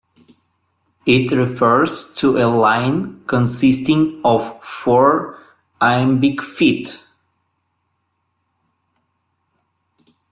[1.05, 5.39] It refers to a line consisting of four
[5.79, 7.05] iambic feet.